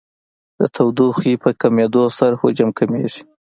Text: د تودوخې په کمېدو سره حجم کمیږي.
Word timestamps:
د 0.59 0.61
تودوخې 0.75 1.33
په 1.43 1.49
کمېدو 1.61 2.03
سره 2.17 2.35
حجم 2.41 2.69
کمیږي. 2.79 3.21